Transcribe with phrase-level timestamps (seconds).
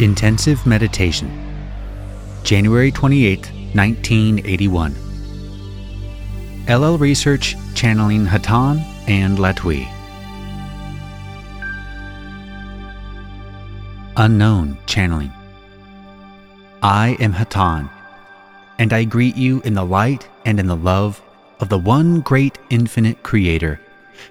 [0.00, 1.30] Intensive Meditation,
[2.42, 3.40] January 28,
[3.74, 4.94] 1981.
[6.66, 8.78] LL Research channeling Hatonn
[9.08, 9.86] and Latwii.
[14.16, 15.30] Unknown channeling.
[16.82, 17.90] I am Hatonn,
[18.78, 21.20] and I greet you in the light and in the love
[21.60, 23.78] of the one great infinite Creator,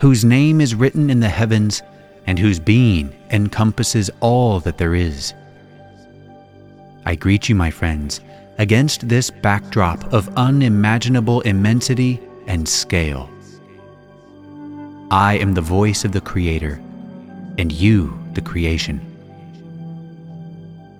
[0.00, 1.82] whose name is written in the heavens
[2.24, 5.34] and whose being encompasses all that there is.
[7.06, 8.20] I greet you, my friends,
[8.58, 13.30] against this backdrop of unimaginable immensity and scale.
[15.12, 16.82] I am the voice of the Creator,
[17.58, 19.00] and you the creation.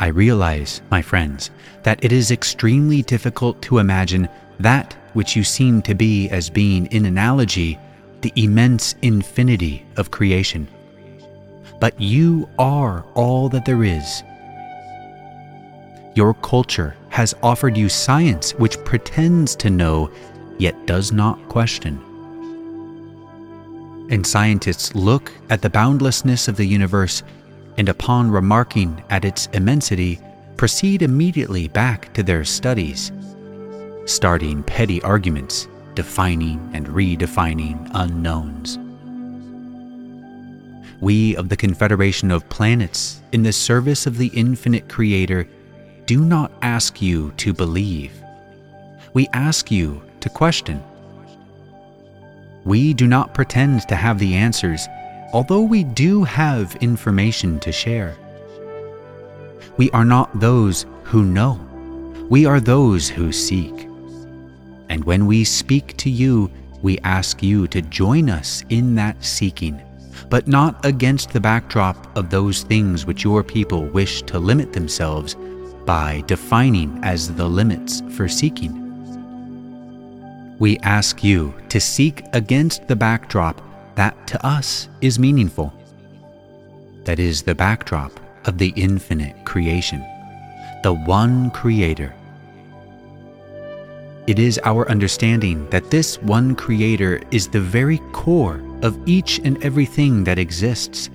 [0.00, 1.50] I realize, my friends,
[1.82, 4.26] that it is extremely difficult to imagine
[4.58, 7.78] that which you seem to be as being in analogy
[8.22, 10.66] the immense infinity of creation.
[11.78, 14.22] But you are all that there is
[16.14, 20.10] your culture has offered you science which pretends to know,
[20.58, 22.00] yet does not question.
[24.10, 27.22] And scientists look at the boundlessness of the universe
[27.78, 30.18] and, upon remarking at its immensity,
[30.56, 33.12] proceed immediately back to their studies,
[34.04, 38.78] starting petty arguments, defining and redefining unknowns.
[41.00, 45.48] We of the Confederation of Planets, in the service of the infinite Creator,
[46.10, 48.10] do not ask you to believe.
[49.12, 50.82] We ask you to question.
[52.64, 54.88] We do not pretend to have the answers,
[55.32, 58.16] although we do have information to share.
[59.76, 61.60] We are not those who know,
[62.28, 63.86] we are those who seek.
[64.88, 66.50] And when we speak to you,
[66.82, 69.80] we ask you to join us in that seeking,
[70.28, 75.36] but not against the backdrop of those things which your people wish to limit themselves
[75.90, 78.72] by defining as the limits for seeking.
[80.60, 83.60] We ask you to seek against the backdrop
[83.96, 85.74] that to us is meaningful.
[87.02, 88.12] That is the backdrop
[88.44, 89.98] of the infinite creation,
[90.84, 92.14] the one creator.
[94.28, 99.60] It is our understanding that this one creator is the very core of each and
[99.64, 101.10] everything that exists,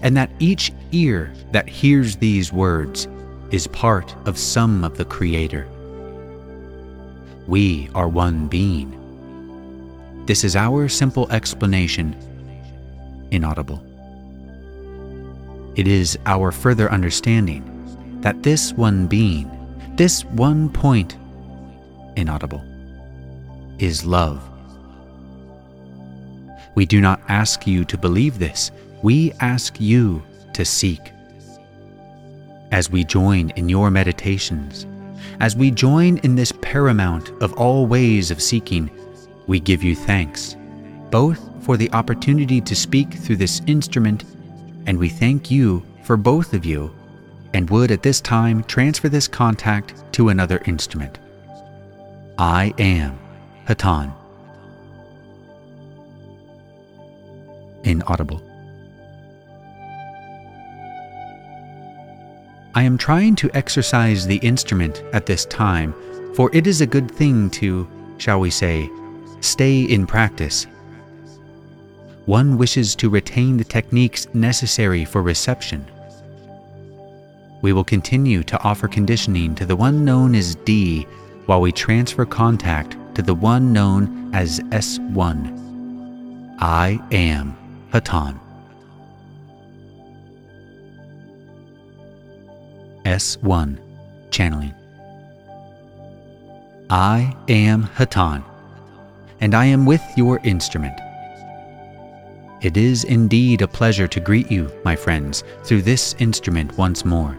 [0.00, 3.08] and that each ear that hears these words
[3.50, 5.68] is part of some of the Creator.
[7.46, 8.92] We are one being.
[10.26, 12.16] This is our simple explanation,
[13.30, 13.82] inaudible.
[15.76, 17.62] It is our further understanding
[18.22, 19.48] that this one being,
[19.94, 21.16] this one point,
[22.16, 22.64] inaudible,
[23.78, 24.42] is love.
[26.74, 30.22] We do not ask you to believe this, we ask you
[30.54, 31.12] to seek
[32.70, 34.86] as we join in your meditations,
[35.40, 38.90] as we join in this paramount of all ways of seeking,
[39.46, 40.56] we give you thanks,
[41.10, 44.24] both for the opportunity to speak through this instrument,
[44.86, 46.94] and we thank you for both of you,
[47.54, 51.18] and would at this time transfer this contact to another instrument.
[52.38, 53.18] I am
[53.66, 54.12] Hatonn.
[57.84, 58.45] Inaudible.
[62.76, 65.94] I am trying to exercise the instrument at this time,
[66.34, 67.88] for it is a good thing to,
[68.18, 68.90] shall we say,
[69.40, 70.66] stay in practice.
[72.26, 75.86] One wishes to retain the techniques necessary for reception.
[77.62, 81.04] We will continue to offer conditioning to the one known as D
[81.46, 85.38] while we transfer contact to the one known as S1.
[86.60, 87.56] I am
[87.90, 88.38] Hatonn.
[93.06, 93.78] S1
[94.30, 94.74] Channeling.
[96.90, 98.42] I am Hatonn,
[99.40, 100.98] and I am with your instrument.
[102.62, 107.38] It is indeed a pleasure to greet you, my friends, through this instrument once more.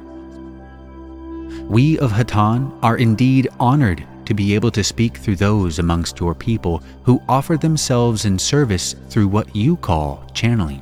[1.67, 6.33] We of Hatonn are indeed honored to be able to speak through those amongst your
[6.33, 10.81] people who offer themselves in service through what you call channeling.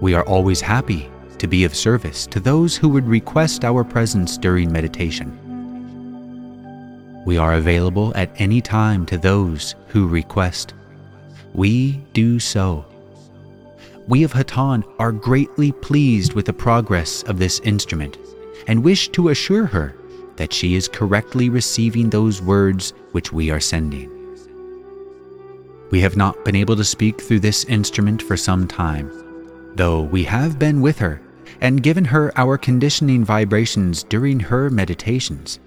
[0.00, 1.11] We are always happy
[1.42, 5.36] to be of service to those who would request our presence during meditation.
[7.26, 10.74] We are available at any time to those who request.
[11.52, 12.84] We do so.
[14.06, 18.18] We of Hatonn are greatly pleased with the progress of this instrument
[18.68, 19.96] and wish to assure her
[20.36, 24.08] that she is correctly receiving those words which we are sending.
[25.90, 29.10] We have not been able to speak through this instrument for some time,
[29.74, 31.20] though we have been with her
[31.60, 35.60] and given her our conditioning vibrations during her meditations.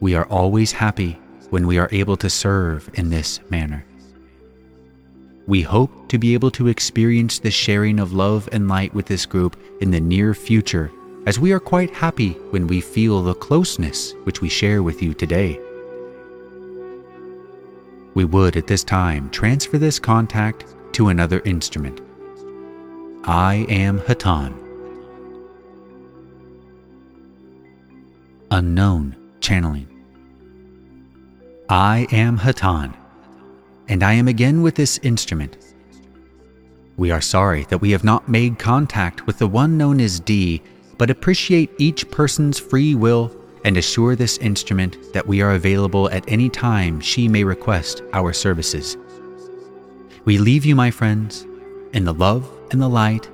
[0.00, 1.18] We are always happy
[1.50, 3.84] when we are able to serve in this manner.
[5.46, 9.24] We hope to be able to experience the sharing of love and light with this
[9.24, 10.92] group in the near future,
[11.26, 15.14] as we are quite happy when we feel the closeness which we share with you
[15.14, 15.58] today.
[18.14, 22.00] We would at this time transfer this contact to another instrument.
[23.28, 24.54] I am Hatonn.
[28.50, 29.86] Unknown channeling.
[31.68, 32.96] I am Hatonn,
[33.86, 35.58] and I am again with this instrument.
[36.96, 40.62] We are sorry that we have not made contact with the one known as D,
[40.96, 43.30] but appreciate each person's free will
[43.62, 48.32] and assure this instrument that we are available at any time she may request our
[48.32, 48.96] services.
[50.24, 51.46] We leave you, my friends,
[51.92, 53.28] in the love and the light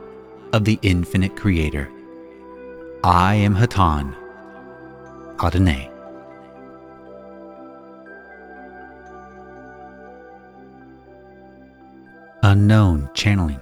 [0.53, 1.91] of the infinite Creator.
[3.03, 4.15] I am Hatonn,
[5.43, 5.91] Adonai.
[12.43, 13.61] Unknown channeling.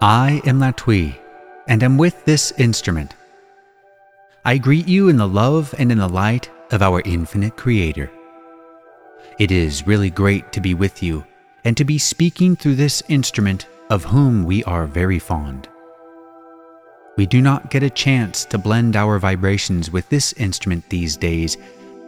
[0.00, 1.14] I am Latwii,
[1.68, 3.14] and am with this instrument.
[4.44, 8.10] I greet you in the love and in the light of our infinite Creator.
[9.38, 11.24] It is really great to be with you
[11.64, 15.68] and to be speaking through this instrument of whom we are very fond.
[17.16, 21.58] We do not get a chance to blend our vibrations with this instrument these days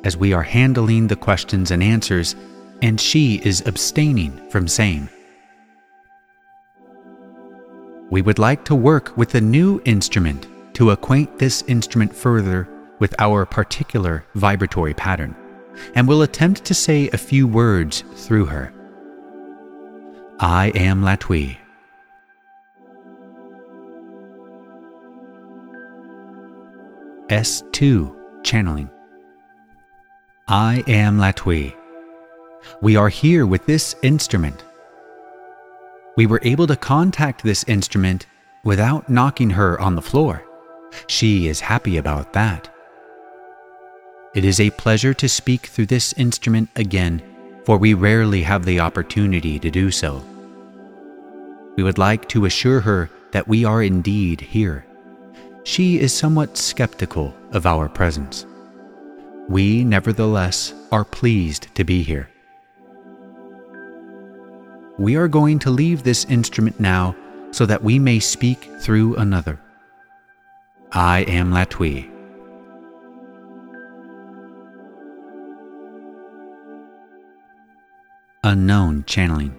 [0.05, 2.34] as we are handling the questions and answers
[2.82, 5.08] and she is abstaining from same.
[8.11, 12.69] We would like to work with a new instrument to acquaint this instrument further
[12.99, 15.34] with our particular vibratory pattern,
[15.94, 18.73] and will attempt to say a few words through her.
[20.38, 21.61] I am Latwii.
[27.28, 28.90] S2 Channeling.
[30.48, 31.74] I am Latwii.
[32.80, 34.64] We are here with this instrument.
[36.16, 38.26] We were able to contact this instrument
[38.64, 40.44] without knocking her on the floor.
[41.06, 42.69] She is happy about that.
[44.34, 47.22] It is a pleasure to speak through this instrument again,
[47.64, 50.24] for we rarely have the opportunity to do so.
[51.76, 54.84] We would like to assure her that we are indeed here.
[55.64, 58.46] She is somewhat skeptical of our presence.
[59.48, 62.28] We, nevertheless, are pleased to be here
[64.98, 67.16] we are going to leave this instrument now
[67.50, 69.58] so that we may speak through another.
[70.92, 72.08] I am Latwii.
[78.44, 79.54] Unknown Channeling.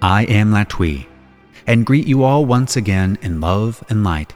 [0.00, 1.06] I am Latwii,
[1.66, 4.34] and greet you all once again in love and light.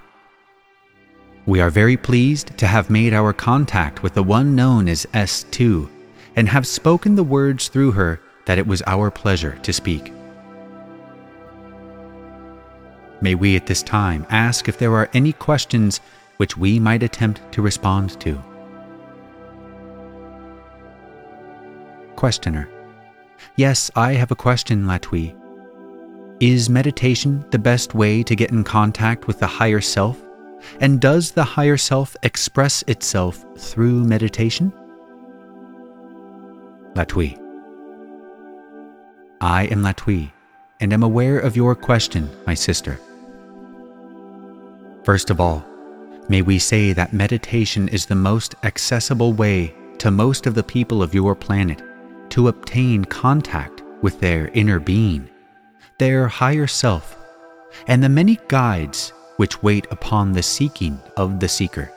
[1.46, 5.88] We are very pleased to have made our contact with the one known as S2
[6.36, 10.12] and have spoken the words through her that it was our pleasure to speak.
[13.20, 16.00] May we at this time ask if there are any questions
[16.36, 18.42] which we might attempt to respond to.
[22.14, 22.68] Questioner.
[23.56, 25.38] Yes, I have a question, Latwii.
[26.40, 30.16] Is meditation the best way to get in contact with the higher self?
[30.80, 34.73] And does the higher self express itself through meditation?
[36.95, 37.37] Latwii.
[39.40, 40.30] I am Latwii,
[40.78, 43.00] and am aware of your question, my sister.
[45.02, 45.64] First of all,
[46.28, 51.02] may we say that meditation is the most accessible way to most of the people
[51.02, 51.83] of your planet
[52.30, 55.28] to obtain contact with their inner being,
[55.99, 57.17] their higher self,
[57.87, 61.93] and the many guides which wait upon the seeking of the seeker.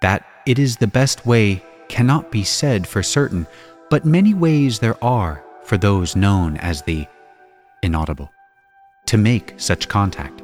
[0.00, 3.46] That it is the best way cannot be said for certain,
[3.90, 7.06] but many ways there are for those known as the
[7.82, 8.30] inaudible
[9.06, 10.42] to make such contact.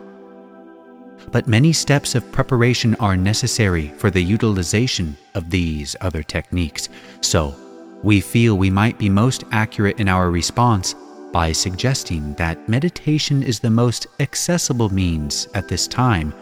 [1.31, 6.89] But many steps of preparation are necessary for the utilization of these other techniques,
[7.21, 7.55] so
[8.03, 10.95] we feel we might be most accurate in our response
[11.37, 16.33] by suggesting that meditation is the most accessible means at this time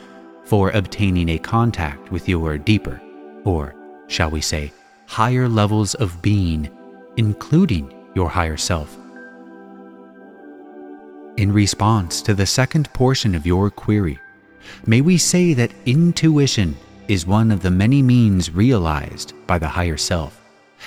[0.44, 3.02] for obtaining a contact with your deeper,
[3.42, 3.74] or
[4.06, 4.72] shall we say,
[5.06, 6.70] higher levels of being,
[7.16, 8.96] including your higher self.
[11.38, 14.20] In response to the second portion of your query,
[14.86, 16.76] may we say that intuition
[17.08, 20.40] is one of the many means realized by the higher self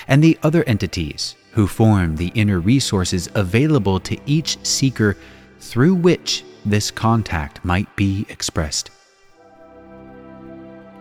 [0.07, 5.17] and the other entities who form the inner resources available to each seeker
[5.59, 8.91] through which this contact might be expressed.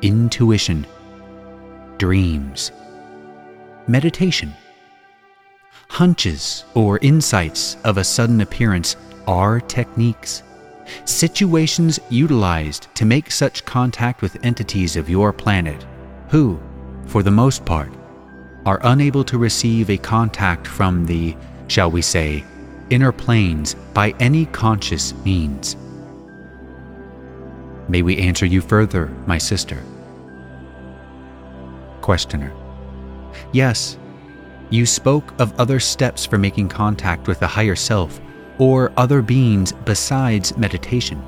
[0.01, 0.87] Intuition,
[1.99, 2.73] dreams,
[3.87, 4.51] meditation,
[5.91, 8.97] hunches or insights of a sudden appearance
[9.27, 10.43] are techniques,
[11.05, 15.85] situations utilized to make such contact with entities of your planet
[16.31, 16.59] who,
[17.05, 17.93] for the most part,
[18.67, 21.35] are unable to receive a contact from the,
[21.69, 22.45] shall we say,
[22.91, 25.77] inner planes by any conscious means.
[27.89, 29.81] May we answer you further, my sister?
[32.01, 32.53] Questioner.
[33.53, 33.97] Yes,
[34.71, 38.21] you spoke of other steps for making contact with the higher self
[38.59, 41.23] or other beings besides meditation.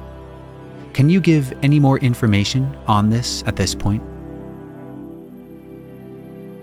[0.93, 4.03] Can you give any more information on this at this point?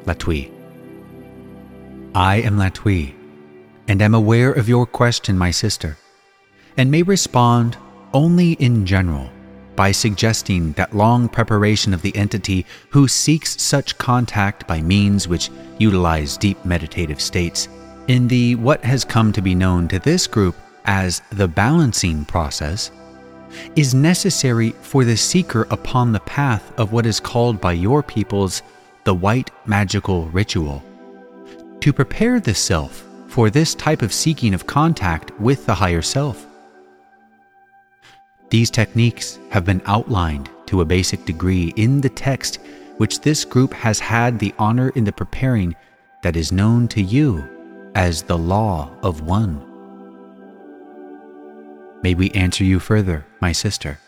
[0.05, 0.54] Latwii.
[2.15, 3.13] I am Latwii,
[3.89, 5.97] and am aware of your question, my sister,
[6.77, 7.75] and may respond
[8.13, 9.29] only in general
[9.75, 15.49] by suggesting that long preparation of the entity who seeks such contact by means which
[15.77, 17.67] utilize deep meditative states
[18.07, 20.55] in the what has come to be known to this group
[20.85, 22.91] as the balancing process
[23.75, 28.61] is necessary for the seeker upon the path of what is called by your peoples
[29.03, 30.81] the white magical ritual
[31.85, 36.45] to prepare the self for this type of seeking of contact with the higher self
[38.49, 42.59] these techniques have been outlined to a basic degree in the text
[42.97, 45.75] which this group has had the honor in the preparing
[46.23, 47.43] that is known to you
[47.95, 49.61] as the Law of One.
[52.01, 53.99] May we answer you further, my sister?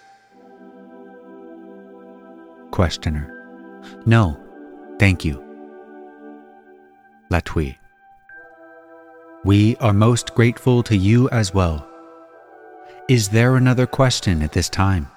[2.72, 3.34] Questioner.
[4.06, 4.40] No,
[5.00, 5.47] thank you.
[7.32, 7.76] Latwii.
[9.44, 11.88] We are most grateful to you as well
[13.08, 15.08] is there another question at this time?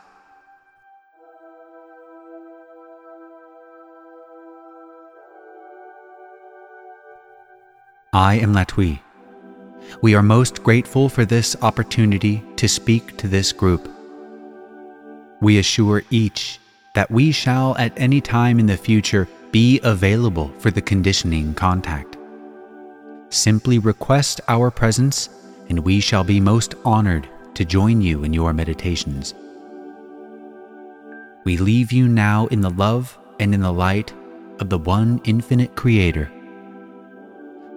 [8.12, 9.00] I am Latwii.
[10.02, 13.88] We are most grateful for this opportunity to speak to this group.
[15.40, 16.60] We assure each
[16.94, 22.16] that we shall at any time in the future be available for the conditioning contact.
[23.30, 25.28] Simply request our presence,
[25.68, 29.34] and we shall be most honored to join you in your meditations.
[31.44, 34.12] We leave you now in the love and in the light
[34.60, 36.30] of the one infinite Creator.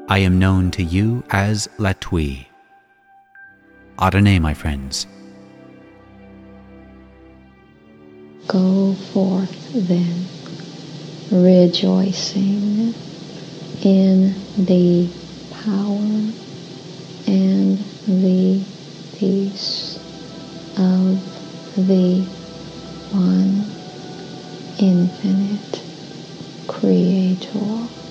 [0.10, 2.46] I am known to you as Latwii.
[4.00, 5.08] Adonai, my friends.
[8.48, 10.25] Go forth then,
[11.34, 12.94] rejoicing
[13.82, 15.10] in the
[15.52, 16.32] power
[17.25, 18.63] and the
[19.18, 19.98] peace
[20.78, 21.18] of
[21.75, 22.22] the
[23.12, 23.66] one
[24.80, 25.82] infinite
[26.68, 28.03] creator.